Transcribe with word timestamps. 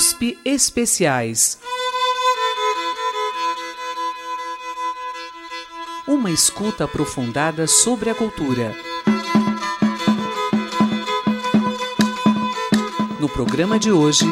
USP 0.00 0.38
Especiais. 0.46 1.58
Uma 6.08 6.30
escuta 6.30 6.84
aprofundada 6.84 7.66
sobre 7.66 8.08
a 8.08 8.14
cultura. 8.14 8.74
No 13.20 13.28
programa 13.28 13.78
de 13.78 13.92
hoje, 13.92 14.24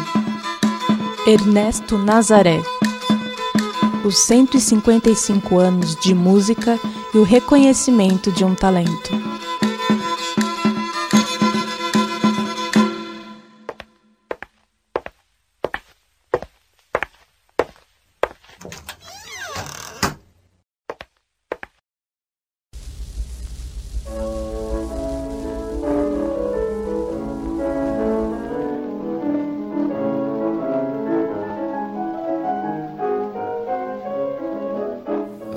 Ernesto 1.26 1.98
Nazaré. 1.98 2.62
Os 4.02 4.20
155 4.20 5.58
anos 5.58 5.94
de 5.96 6.14
música 6.14 6.80
e 7.12 7.18
o 7.18 7.22
reconhecimento 7.24 8.32
de 8.32 8.42
um 8.42 8.54
talento. 8.54 9.27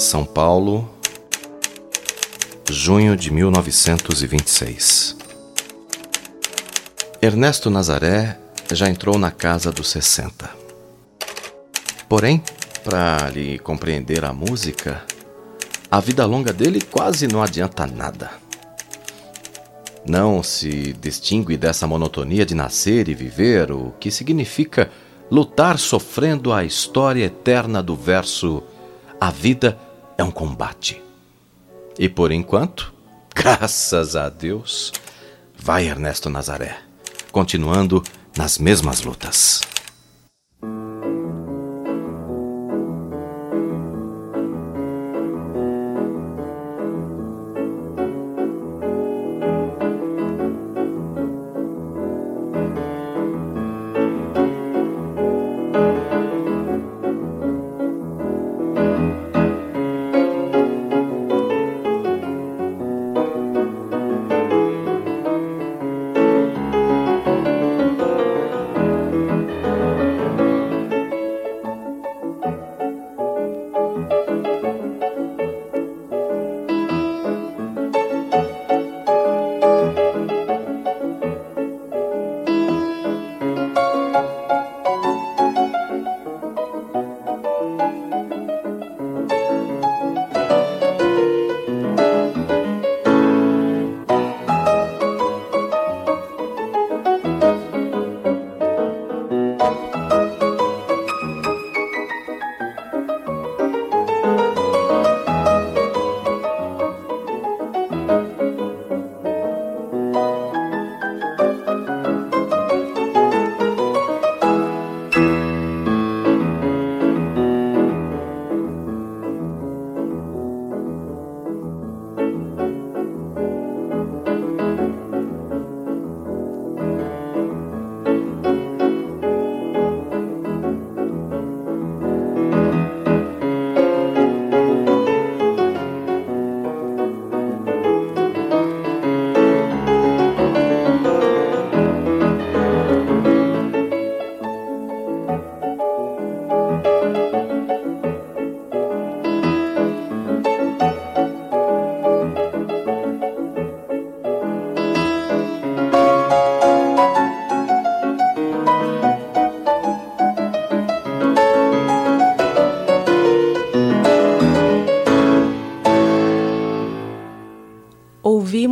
São 0.01 0.25
Paulo, 0.25 0.89
junho 2.67 3.15
de 3.15 3.31
1926. 3.31 5.15
Ernesto 7.21 7.69
Nazaré 7.69 8.39
já 8.71 8.89
entrou 8.89 9.19
na 9.19 9.29
casa 9.29 9.71
dos 9.71 9.89
60. 9.89 10.49
Porém, 12.09 12.43
para 12.83 13.29
lhe 13.29 13.59
compreender 13.59 14.25
a 14.25 14.33
música, 14.33 15.05
a 15.89 15.99
vida 15.99 16.25
longa 16.25 16.51
dele 16.51 16.81
quase 16.81 17.27
não 17.27 17.43
adianta 17.43 17.85
nada. 17.85 18.31
Não 20.03 20.41
se 20.41 20.93
distingue 20.93 21.55
dessa 21.55 21.85
monotonia 21.85 22.43
de 22.43 22.55
nascer 22.55 23.07
e 23.07 23.13
viver, 23.13 23.71
o 23.71 23.93
que 23.99 24.09
significa 24.09 24.89
lutar 25.29 25.77
sofrendo 25.77 26.51
a 26.51 26.65
história 26.65 27.25
eterna 27.25 27.83
do 27.83 27.95
verso 27.95 28.63
A 29.19 29.29
vida 29.29 29.77
é 30.21 30.23
um 30.23 30.31
combate. 30.31 31.01
E 31.97 32.07
por 32.07 32.31
enquanto, 32.31 32.93
graças 33.35 34.15
a 34.15 34.29
Deus, 34.29 34.93
vai 35.57 35.87
Ernesto 35.87 36.29
Nazaré, 36.29 36.77
continuando 37.31 38.03
nas 38.37 38.57
mesmas 38.57 39.01
lutas. 39.01 39.61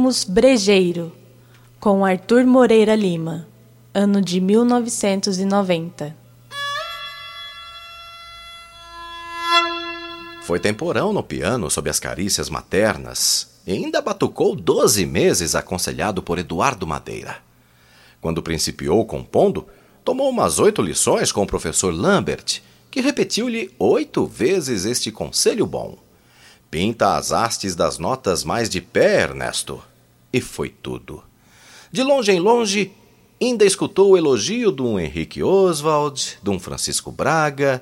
Ouvimos 0.10 0.24
Brejeiro, 0.24 1.12
com 1.80 2.04
Arthur 2.04 2.44
Moreira 2.44 2.96
Lima, 2.96 3.48
ano 3.94 4.20
de 4.20 4.42
1990. 4.42 6.18
Foi 10.42 10.60
temporão 10.60 11.14
no 11.14 11.22
piano 11.22 11.70
sob 11.70 11.92
as 11.92 12.00
carícias 12.00 12.50
maternas 12.50 13.60
e 13.68 13.72
ainda 13.72 14.02
batucou 14.02 14.56
12 14.56 15.06
meses 15.06 15.54
aconselhado 15.54 16.24
por 16.24 16.40
Eduardo 16.40 16.88
Madeira. 16.88 17.38
Quando 18.20 18.42
principiou 18.42 19.06
compondo, 19.06 19.68
tomou 20.04 20.28
umas 20.28 20.58
oito 20.58 20.82
lições 20.82 21.32
com 21.32 21.44
o 21.44 21.48
professor 21.48 21.94
Lambert, 21.94 22.64
que 22.90 23.00
repetiu-lhe 23.00 23.72
oito 23.78 24.26
vezes 24.26 24.86
este 24.86 25.12
conselho 25.12 25.68
bom. 25.68 26.00
Pinta 26.72 27.16
as 27.16 27.32
hastes 27.32 27.76
das 27.76 28.00
notas 28.00 28.44
mais 28.44 28.68
de 28.72 28.82
pé, 28.82 29.22
Ernesto. 29.22 29.84
E 30.32 30.40
foi 30.40 30.70
tudo. 30.70 31.24
De 31.92 32.04
longe 32.04 32.32
em 32.32 32.40
longe, 32.40 32.92
ainda 33.42 33.66
escutou 33.66 34.12
o 34.12 34.18
elogio 34.18 34.72
de 34.72 34.82
um 34.82 35.00
Henrique 35.00 35.42
Oswald, 35.42 36.38
de 36.42 36.50
um 36.50 36.60
Francisco 36.60 37.12
Braga. 37.12 37.82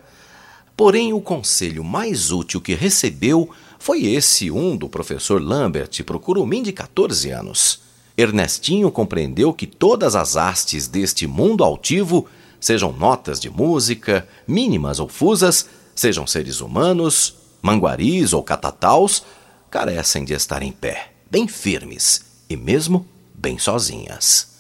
Porém, 0.76 1.12
o 1.12 1.20
conselho 1.20 1.84
mais 1.84 2.32
útil 2.32 2.62
que 2.62 2.74
recebeu 2.74 3.50
foi 3.78 4.06
esse 4.06 4.50
um 4.50 4.78
do 4.78 4.88
professor 4.88 5.42
Lambert 5.42 6.04
pro 6.06 6.20
curumim 6.20 6.64
de 6.64 6.72
14 6.72 7.32
anos. 7.32 7.82
Ernestinho 8.18 8.90
compreendeu 8.90 9.54
que 9.54 9.68
todas 9.68 10.16
as 10.16 10.38
hastes 10.38 10.88
deste 10.88 11.28
mundo 11.28 11.64
altivo, 11.64 12.28
sejam 12.60 12.92
notas 12.94 13.40
de 13.40 13.50
música, 13.50 14.28
mínimas 14.48 15.00
ou 15.00 15.08
fusas, 15.08 15.68
sejam 15.94 16.26
seres 16.26 16.62
humanos, 16.62 17.36
manguaris 17.62 18.34
ou 18.34 18.42
catataus, 18.42 19.24
carecem 19.70 20.24
de 20.24 20.34
estar 20.34 20.64
em 20.64 20.72
pé, 20.72 21.12
bem 21.30 21.48
firmes 21.48 22.27
e 22.50 22.56
mesmo 22.56 23.08
bem 23.34 23.60
sozinhas. 23.60 24.56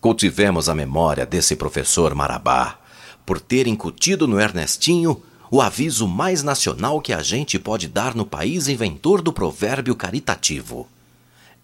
Cultivemos 0.00 0.68
a 0.68 0.74
memória 0.74 1.26
desse 1.26 1.54
professor 1.54 2.14
Marabá, 2.14 2.78
por 3.24 3.40
ter 3.40 3.66
incutido 3.66 4.26
no 4.26 4.40
Ernestinho 4.40 5.22
o 5.50 5.60
aviso 5.60 6.08
mais 6.08 6.42
nacional 6.42 7.00
que 7.00 7.12
a 7.12 7.22
gente 7.22 7.58
pode 7.58 7.86
dar 7.86 8.14
no 8.14 8.24
país 8.24 8.68
inventor 8.68 9.20
do 9.20 9.32
provérbio 9.32 9.94
caritativo. 9.94 10.88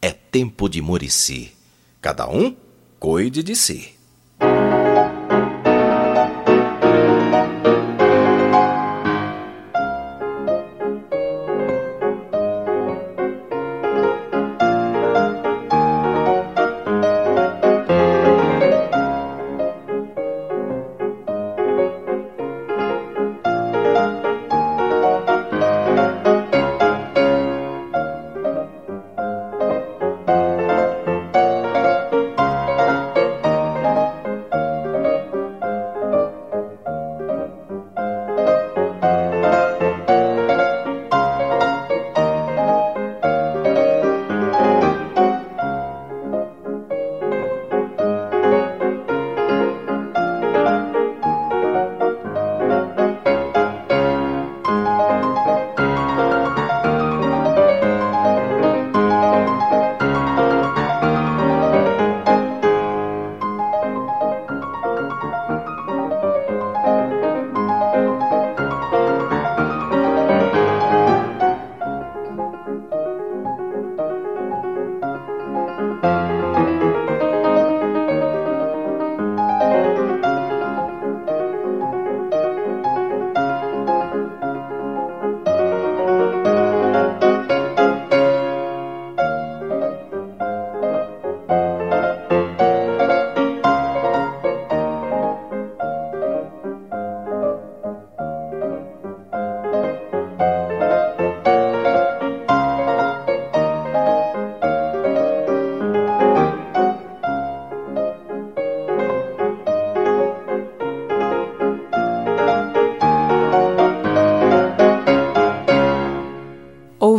É 0.02 0.10
tempo 0.12 0.68
de 0.68 0.82
Murici. 0.82 1.52
Cada 2.00 2.28
um 2.28 2.54
cuide 3.00 3.42
de 3.42 3.56
si. 3.56 3.95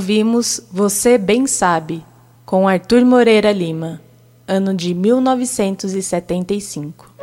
Ouvimos 0.07 0.61
Você 0.71 1.17
Bem 1.17 1.45
Sabe, 1.45 2.01
com 2.45 2.65
Arthur 2.65 3.03
Moreira 3.03 3.51
Lima, 3.51 3.99
ano 4.47 4.73
de 4.73 4.93
1975. 4.93 7.13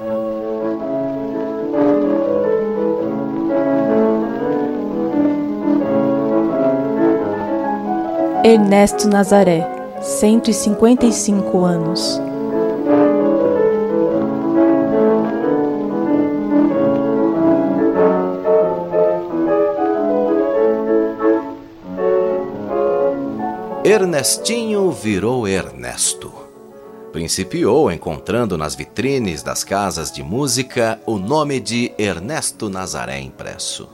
Ernesto 8.44 9.08
Nazaré, 9.08 9.66
155 10.02 11.64
anos. 11.64 12.20
Ernestinho 23.94 24.90
virou 24.90 25.46
Ernesto. 25.46 26.32
Principiou 27.12 27.92
encontrando 27.92 28.58
nas 28.58 28.74
vitrines 28.74 29.40
das 29.40 29.62
casas 29.62 30.10
de 30.10 30.20
música 30.20 31.00
o 31.06 31.16
nome 31.16 31.60
de 31.60 31.92
Ernesto 31.96 32.68
Nazaré 32.68 33.20
impresso. 33.20 33.88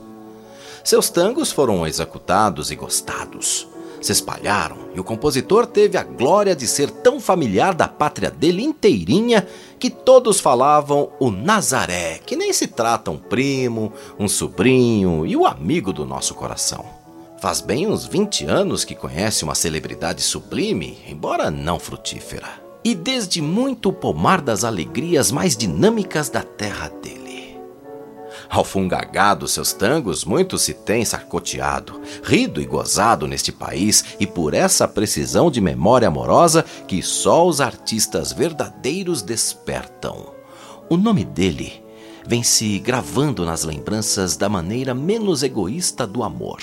Seus 0.83 1.11
tangos 1.11 1.51
foram 1.51 1.85
executados 1.85 2.71
e 2.71 2.75
gostados. 2.75 3.67
Se 4.01 4.11
espalharam 4.11 4.89
e 4.95 4.99
o 4.99 5.03
compositor 5.03 5.67
teve 5.67 5.99
a 5.99 6.03
glória 6.03 6.55
de 6.55 6.67
ser 6.67 6.89
tão 6.89 7.19
familiar 7.19 7.75
da 7.75 7.87
pátria 7.87 8.31
dele 8.31 8.63
inteirinha 8.63 9.47
que 9.77 9.91
todos 9.91 10.39
falavam 10.39 11.11
o 11.19 11.29
Nazaré, 11.29 12.17
que 12.25 12.35
nem 12.35 12.51
se 12.53 12.65
trata 12.65 13.11
um 13.11 13.19
primo, 13.19 13.93
um 14.17 14.27
sobrinho 14.27 15.27
e 15.27 15.37
o 15.37 15.45
amigo 15.45 15.93
do 15.93 16.07
nosso 16.07 16.33
coração. 16.33 17.00
Faz 17.41 17.59
bem 17.59 17.87
uns 17.87 18.05
20 18.05 18.45
anos 18.45 18.85
que 18.85 18.93
conhece 18.93 19.43
uma 19.43 19.55
celebridade 19.55 20.21
sublime, 20.21 20.99
embora 21.07 21.49
não 21.49 21.79
frutífera. 21.79 22.47
E 22.83 22.93
desde 22.93 23.41
muito 23.41 23.89
o 23.89 23.93
pomar 23.93 24.39
das 24.39 24.63
alegrias 24.63 25.31
mais 25.31 25.57
dinâmicas 25.57 26.29
da 26.29 26.43
terra 26.43 26.89
dele. 27.01 27.57
Ao 28.47 28.63
fungagar 28.63 29.35
dos 29.35 29.53
seus 29.53 29.73
tangos, 29.73 30.23
muito 30.23 30.55
se 30.59 30.75
tem 30.75 31.03
sarcoteado, 31.03 31.99
rido 32.23 32.61
e 32.61 32.65
gozado 32.65 33.27
neste 33.27 33.51
país, 33.51 34.05
e 34.19 34.27
por 34.27 34.53
essa 34.53 34.87
precisão 34.87 35.49
de 35.49 35.59
memória 35.59 36.09
amorosa 36.09 36.63
que 36.87 37.01
só 37.01 37.47
os 37.47 37.59
artistas 37.59 38.31
verdadeiros 38.31 39.23
despertam. 39.23 40.31
O 40.87 40.95
nome 40.95 41.25
dele 41.25 41.83
vem 42.23 42.43
se 42.43 42.77
gravando 42.77 43.43
nas 43.47 43.63
lembranças 43.63 44.37
da 44.37 44.47
maneira 44.47 44.93
menos 44.93 45.41
egoísta 45.41 46.05
do 46.05 46.21
amor 46.21 46.61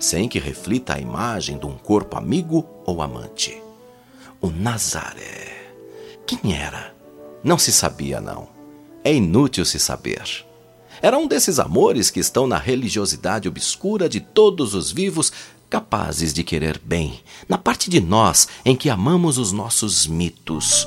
sem 0.00 0.28
que 0.28 0.38
reflita 0.38 0.94
a 0.94 0.98
imagem 0.98 1.58
de 1.58 1.66
um 1.66 1.76
corpo 1.76 2.16
amigo 2.16 2.66
ou 2.86 3.02
amante. 3.02 3.62
O 4.40 4.48
Nazaré. 4.50 5.72
Quem 6.26 6.56
era? 6.56 6.94
Não 7.44 7.58
se 7.58 7.70
sabia, 7.70 8.20
não. 8.20 8.48
É 9.04 9.14
inútil 9.14 9.64
se 9.64 9.78
saber. 9.78 10.22
Era 11.02 11.18
um 11.18 11.28
desses 11.28 11.58
amores 11.58 12.10
que 12.10 12.20
estão 12.20 12.46
na 12.46 12.58
religiosidade 12.58 13.46
obscura 13.46 14.08
de 14.08 14.20
todos 14.20 14.74
os 14.74 14.90
vivos, 14.90 15.32
capazes 15.68 16.32
de 16.32 16.42
querer 16.42 16.80
bem, 16.82 17.20
na 17.48 17.56
parte 17.56 17.88
de 17.88 18.00
nós 18.00 18.48
em 18.64 18.74
que 18.74 18.90
amamos 18.90 19.38
os 19.38 19.52
nossos 19.52 20.06
mitos. 20.06 20.86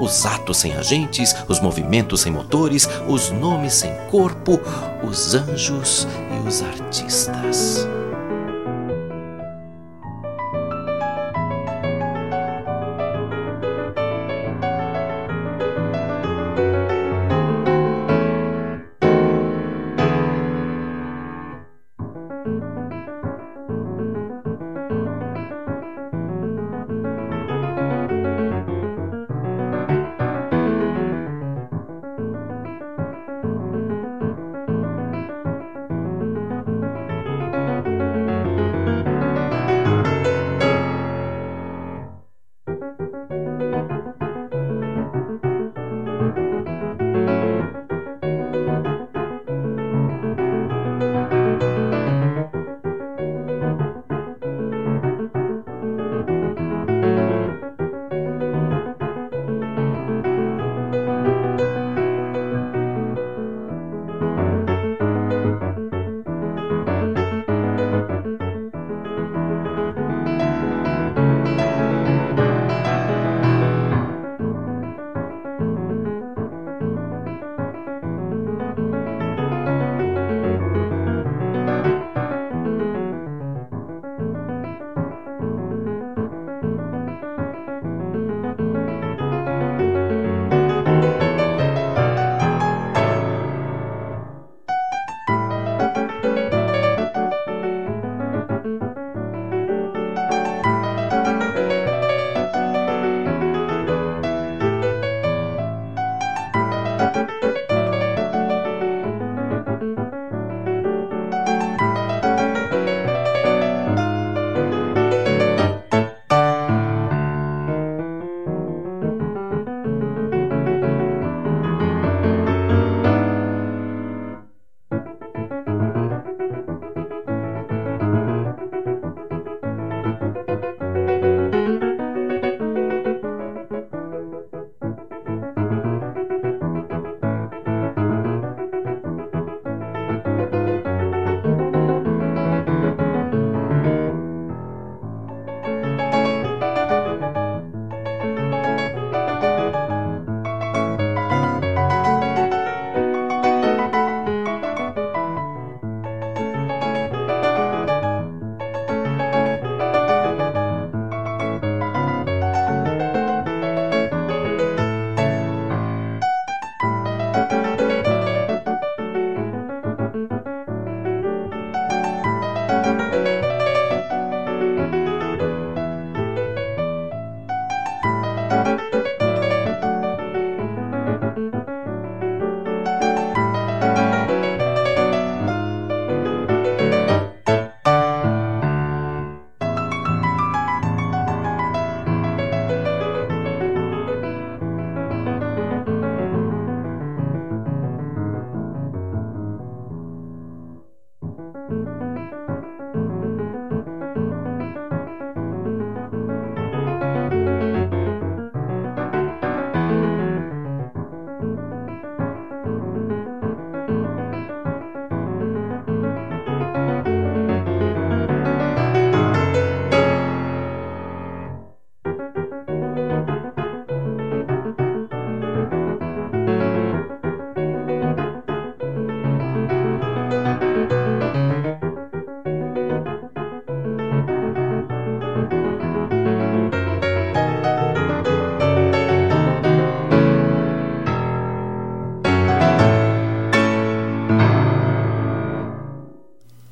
Os 0.00 0.26
atos 0.26 0.58
sem 0.58 0.72
agentes, 0.72 1.34
os 1.48 1.60
movimentos 1.60 2.20
sem 2.20 2.32
motores, 2.32 2.88
os 3.08 3.30
nomes 3.30 3.74
sem 3.74 3.92
corpo, 4.10 4.60
os 5.08 5.34
anjos 5.34 6.06
e 6.32 6.48
os 6.48 6.62
artistas. 6.62 7.86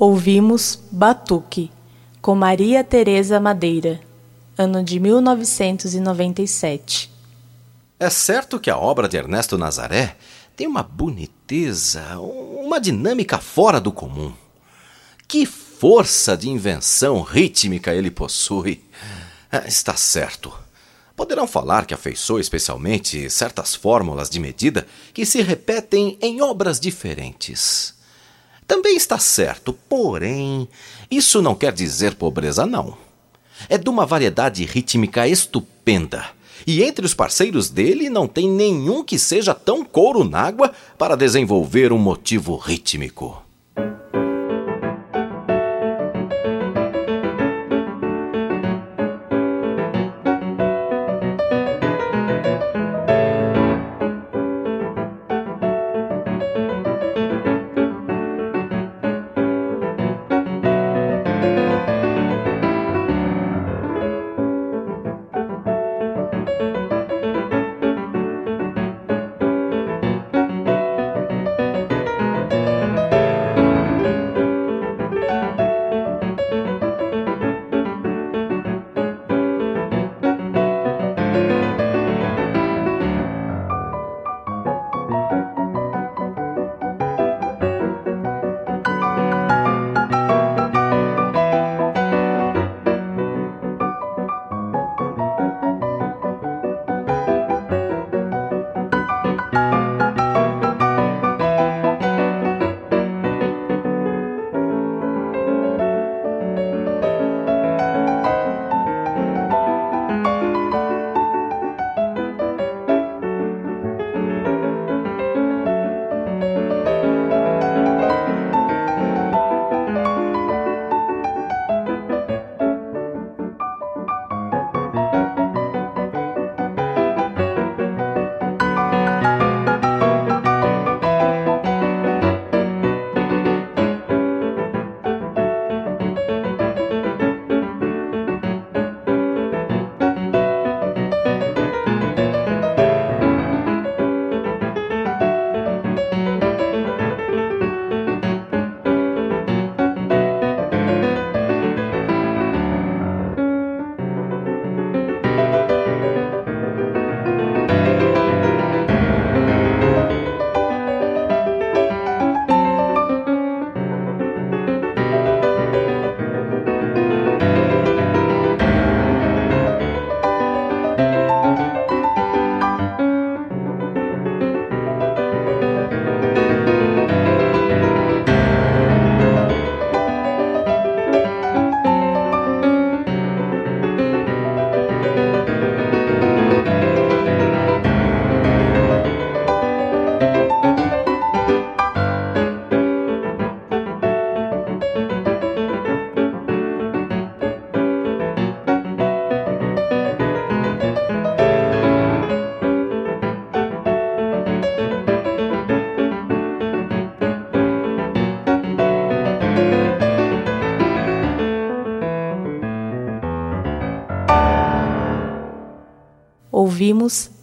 Ouvimos 0.05 0.81
Batuque, 0.91 1.71
com 2.21 2.35
Maria 2.35 2.83
Teresa 2.83 3.39
Madeira, 3.39 4.01
ano 4.59 4.83
de 4.83 4.99
1997. 4.99 7.09
É 8.01 8.11
certo 8.11 8.59
que 8.59 8.69
a 8.69 8.77
obra 8.77 9.09
de 9.09 9.17
Ernesto 9.17 9.57
Nazaré 9.57 10.17
tem 10.57 10.67
uma 10.67 10.83
boniteza, 10.83 12.19
uma 12.19 12.81
dinâmica 12.81 13.39
fora 13.39 13.81
do 13.81 13.93
comum. 13.93 14.33
Que 15.29 15.47
força 15.47 16.37
de 16.37 16.51
invenção 16.51 17.23
rítmica 17.23 17.95
ele 17.95 18.11
possui. 18.11 18.83
É, 19.53 19.69
está 19.69 19.95
certo. 19.95 20.53
Poderão 21.15 21.47
falar 21.47 21.87
que 21.87 21.95
afeiçoou 21.95 22.41
especialmente 22.41 23.31
certas 23.31 23.77
fórmulas 23.77 24.29
de 24.29 24.41
medida 24.41 24.85
que 25.15 25.25
se 25.25 25.41
repetem 25.43 26.19
em 26.21 26.43
obras 26.43 26.81
diferentes. 26.81 28.02
Também 28.73 28.97
está 28.97 29.19
certo, 29.19 29.75
porém, 29.87 30.67
isso 31.11 31.43
não 31.43 31.55
quer 31.55 31.75
dizer 31.75 32.15
pobreza, 32.15 32.65
não. 32.65 32.97
É 33.69 33.77
de 33.77 33.87
uma 33.91 34.07
variedade 34.07 34.65
rítmica 34.65 35.29
estupenda. 35.29 36.25
E 36.67 36.83
entre 36.83 37.05
os 37.05 37.13
parceiros 37.13 37.69
dele 37.69 38.09
não 38.09 38.27
tem 38.27 38.49
nenhum 38.49 39.05
que 39.05 39.19
seja 39.19 39.53
tão 39.53 39.85
couro 39.85 40.25
nágua 40.25 40.73
para 40.97 41.19
desenvolver 41.19 41.93
um 41.93 41.99
motivo 41.99 42.57
rítmico. 42.57 43.42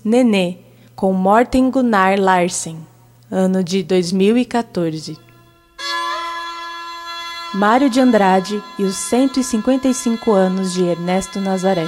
Nenê, 0.04 0.58
com 0.96 1.14
Morten 1.14 1.70
Gunnar 1.70 2.20
Larsen, 2.20 2.78
ano 3.32 3.64
de 3.64 3.84
2014. 3.84 5.18
Mário 7.54 7.90
de 7.90 8.00
Andrade 8.00 8.62
e 8.78 8.84
os 8.84 8.96
155 8.96 10.32
anos 10.32 10.74
de 10.74 10.84
Ernesto 10.84 11.40
Nazaré. 11.40 11.88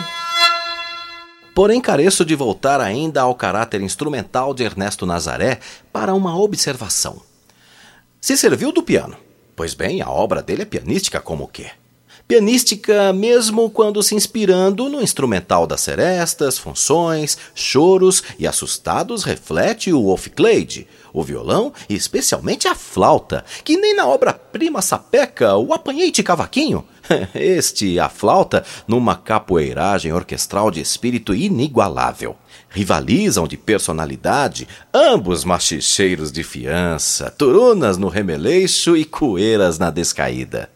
Porém, 1.53 1.79
careço 1.81 2.25
de 2.25 2.33
voltar 2.33 2.81
ainda 2.81 3.21
ao 3.21 3.35
caráter 3.35 3.81
instrumental 3.81 4.53
de 4.53 4.63
Ernesto 4.63 5.05
Nazaré 5.05 5.59
para 5.91 6.13
uma 6.13 6.37
observação. 6.39 7.21
Se 8.19 8.37
serviu 8.37 8.71
do 8.71 8.81
piano. 8.81 9.17
Pois 9.55 9.73
bem, 9.73 10.01
a 10.01 10.09
obra 10.09 10.41
dele 10.41 10.63
é 10.63 10.65
pianística 10.65 11.19
como 11.19 11.43
o 11.43 11.47
quê? 11.47 11.71
Pianística 12.31 13.11
mesmo 13.11 13.69
quando 13.69 14.01
se 14.01 14.15
inspirando 14.15 14.87
no 14.87 15.01
instrumental 15.01 15.67
das 15.67 15.81
serestas, 15.81 16.57
funções, 16.57 17.37
choros 17.53 18.23
e 18.39 18.47
assustados 18.47 19.25
reflete 19.25 19.91
o 19.91 20.03
Wolfclade, 20.03 20.87
o 21.11 21.23
violão 21.23 21.73
e 21.89 21.93
especialmente 21.93 22.69
a 22.69 22.73
flauta, 22.73 23.43
que 23.65 23.75
nem 23.75 23.93
na 23.93 24.07
obra-prima 24.07 24.81
sapeca 24.81 25.57
o 25.57 25.73
apanhei-te 25.73 26.23
cavaquinho. 26.23 26.85
Este, 27.35 27.99
a 27.99 28.07
flauta, 28.07 28.63
numa 28.87 29.17
capoeiragem 29.17 30.13
orquestral 30.13 30.71
de 30.71 30.79
espírito 30.79 31.35
inigualável. 31.35 32.37
Rivalizam 32.69 33.45
de 33.45 33.57
personalidade 33.57 34.69
ambos 34.93 35.43
machicheiros 35.43 36.31
de 36.31 36.43
fiança, 36.43 37.29
turunas 37.29 37.97
no 37.97 38.07
remeleixo 38.07 38.95
e 38.95 39.03
coeiras 39.03 39.77
na 39.77 39.89
descaída. 39.89 40.69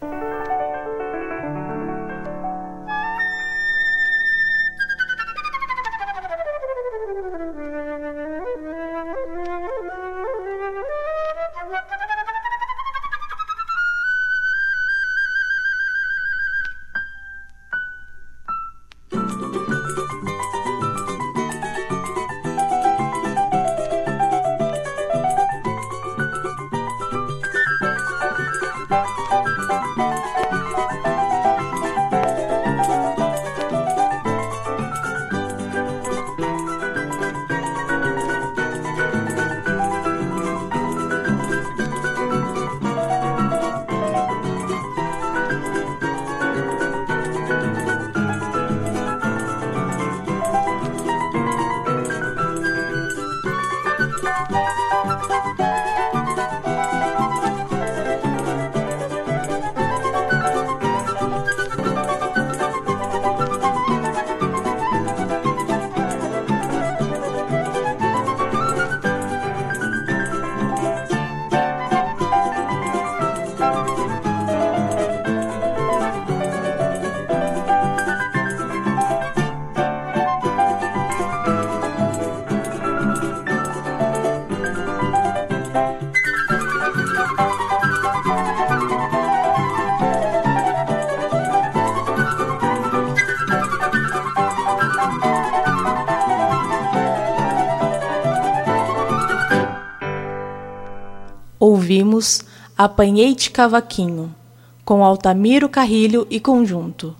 Ouvimos 102.15 102.43
Apanhei-te 102.77 103.51
Cavaquinho, 103.51 104.35
com 104.83 105.01
Altamiro 105.03 105.69
Carrilho 105.69 106.27
e 106.29 106.41
Conjunto, 106.41 107.15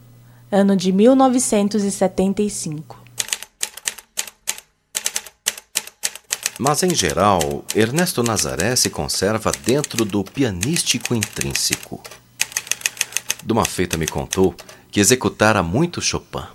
ano 0.51 0.75
de 0.75 0.91
1975. 0.91 3.01
Mas, 6.58 6.84
em 6.84 6.93
geral, 6.93 7.63
Ernesto 7.73 8.21
Nazaré 8.21 8.75
se 8.75 8.89
conserva 8.89 9.53
dentro 9.65 10.03
do 10.03 10.25
pianístico 10.25 11.15
intrínseco. 11.15 12.01
Duma 13.43 13.63
feita 13.65 13.97
me 13.97 14.08
contou 14.08 14.53
que 14.91 14.99
executara 14.99 15.63
muito 15.63 16.01
Chopin. 16.01 16.54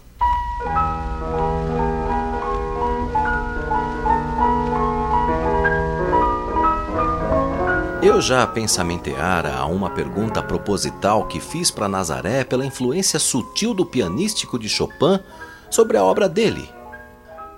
Eu 8.03 8.19
já 8.19 8.47
pensamenteara 8.47 9.55
a 9.55 9.67
uma 9.67 9.91
pergunta 9.91 10.43
proposital 10.43 11.27
que 11.27 11.39
fiz 11.39 11.71
para 11.71 11.87
Nazaré 11.87 12.45
pela 12.45 12.65
influência 12.65 13.19
sutil 13.19 13.75
do 13.75 13.85
pianístico 13.85 14.59
de 14.59 14.71
Chopin 14.71 15.21
sobre 15.69 15.99
a 15.99 16.03
obra 16.05 16.27
dele. 16.27 16.67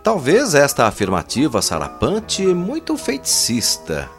Talvez 0.02 0.52
esta 0.52 0.88
afirmativa 0.88 1.62
sarapante 1.62 2.44
muito 2.44 2.96
feticista, 2.96 4.11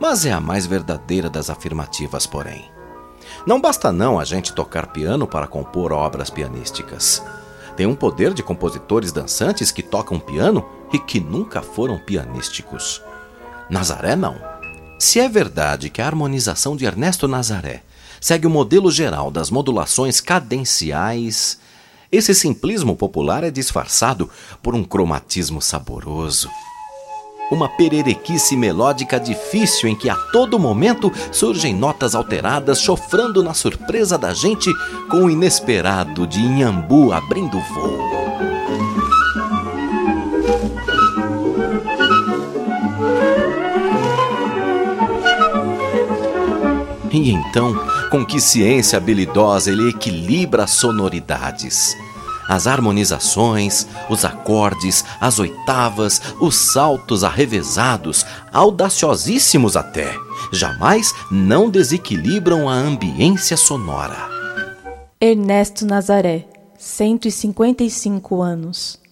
mas 0.00 0.24
é 0.24 0.32
a 0.32 0.40
mais 0.40 0.64
verdadeira 0.64 1.28
das 1.28 1.50
afirmativas, 1.50 2.26
porém. 2.26 2.70
Não 3.46 3.60
basta 3.60 3.92
não 3.92 4.18
a 4.18 4.24
gente 4.24 4.54
tocar 4.54 4.86
piano 4.86 5.26
para 5.26 5.46
compor 5.46 5.92
obras 5.92 6.30
pianísticas. 6.30 7.22
Tem 7.76 7.86
um 7.86 7.94
poder 7.94 8.32
de 8.32 8.42
compositores 8.42 9.12
dançantes 9.12 9.70
que 9.70 9.82
tocam 9.82 10.18
piano 10.18 10.64
e 10.90 10.98
que 10.98 11.20
nunca 11.20 11.60
foram 11.60 11.98
pianísticos. 11.98 13.02
Nazaré 13.68 14.16
não. 14.16 14.55
Se 14.98 15.20
é 15.20 15.28
verdade 15.28 15.90
que 15.90 16.00
a 16.00 16.06
harmonização 16.06 16.74
de 16.74 16.86
Ernesto 16.86 17.28
Nazaré 17.28 17.82
segue 18.20 18.46
o 18.46 18.50
modelo 18.50 18.90
geral 18.90 19.30
das 19.30 19.50
modulações 19.50 20.20
cadenciais, 20.20 21.58
esse 22.10 22.34
simplismo 22.34 22.96
popular 22.96 23.44
é 23.44 23.50
disfarçado 23.50 24.30
por 24.62 24.74
um 24.74 24.82
cromatismo 24.82 25.60
saboroso. 25.60 26.48
Uma 27.50 27.68
pererequice 27.68 28.56
melódica 28.56 29.20
difícil 29.20 29.88
em 29.88 29.94
que 29.94 30.08
a 30.08 30.16
todo 30.16 30.58
momento 30.58 31.12
surgem 31.30 31.74
notas 31.74 32.14
alteradas, 32.14 32.80
chofrando 32.80 33.42
na 33.42 33.54
surpresa 33.54 34.16
da 34.16 34.32
gente 34.32 34.72
com 35.08 35.26
o 35.26 35.30
inesperado 35.30 36.26
de 36.26 36.40
Inhambu 36.40 37.12
abrindo 37.12 37.60
voo. 37.60 38.85
E 47.16 47.30
então, 47.30 47.74
com 48.10 48.26
que 48.26 48.38
ciência 48.38 48.98
habilidosa 48.98 49.70
ele 49.70 49.88
equilibra 49.88 50.64
as 50.64 50.72
sonoridades. 50.72 51.96
As 52.46 52.66
harmonizações, 52.66 53.86
os 54.10 54.22
acordes, 54.22 55.02
as 55.18 55.38
oitavas, 55.38 56.20
os 56.38 56.54
saltos 56.54 57.24
arrevesados, 57.24 58.26
audaciosíssimos 58.52 59.78
até, 59.78 60.14
jamais 60.52 61.14
não 61.30 61.70
desequilibram 61.70 62.68
a 62.68 62.74
ambiência 62.74 63.56
sonora. 63.56 64.28
Ernesto 65.18 65.86
Nazaré, 65.86 66.46
155 66.78 68.42
anos. 68.42 69.05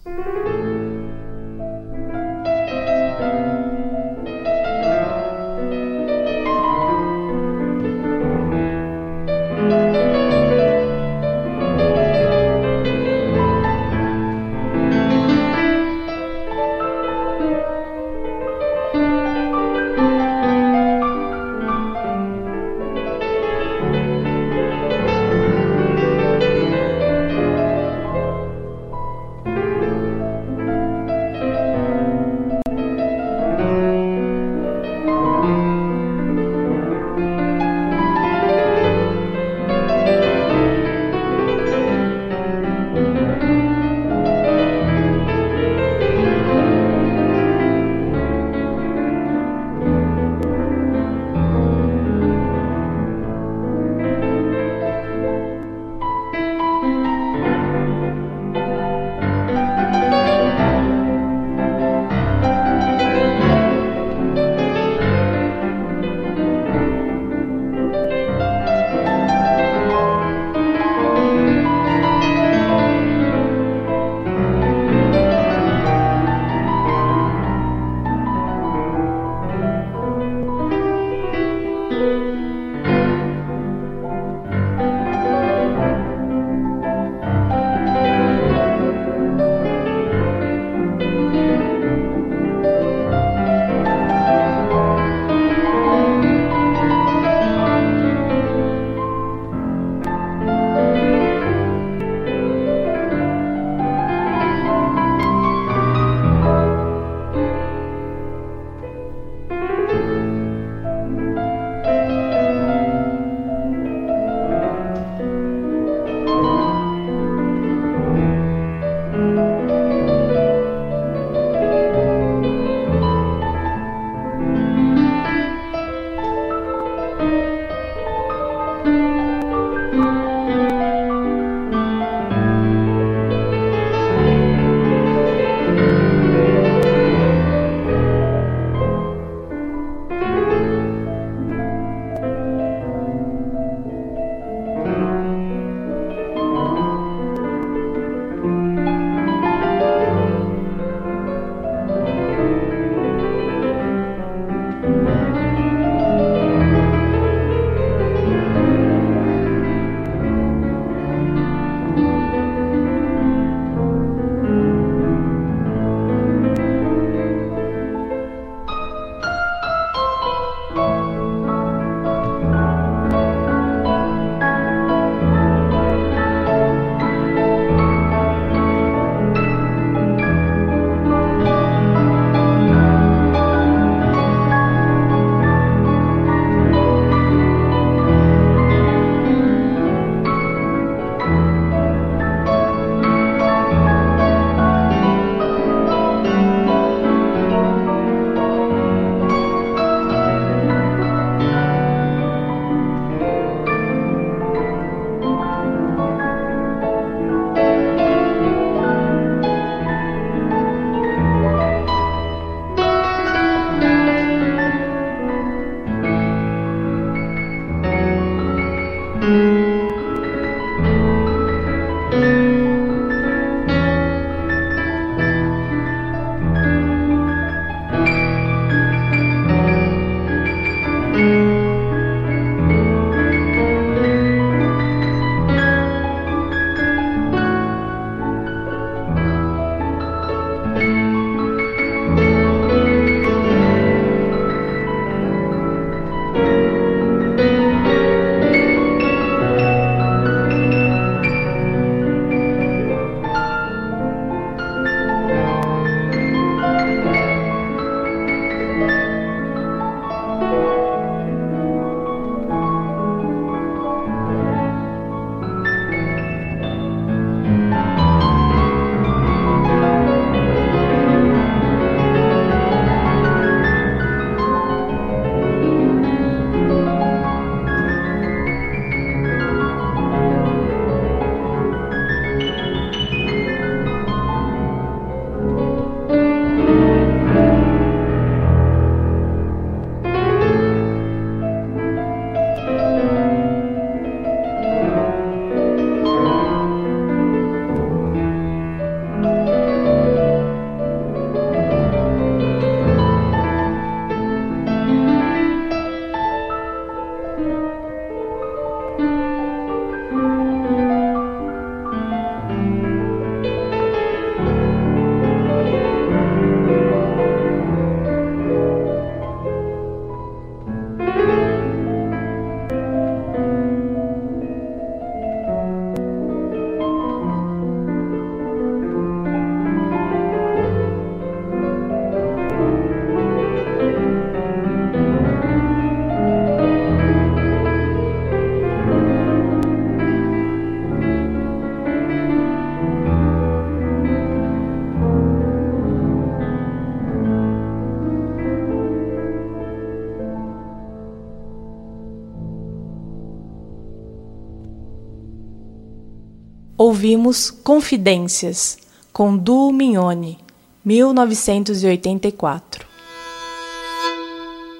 Ouvimos 357.05 357.51
Confidências, 357.51 358.79
com 359.13 359.37
Duo 359.37 359.71
Mignone, 359.71 360.39
1984. 360.83 362.87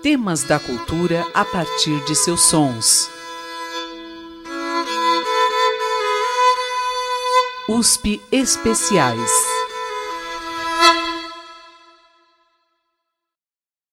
Temas 0.02 0.44
da 0.44 0.60
cultura 0.60 1.24
a 1.36 1.46
partir 1.46 2.04
de 2.06 2.16
seus 2.16 2.42
sons. 2.42 3.08
USP 7.70 8.20
Especiais. 8.32 9.55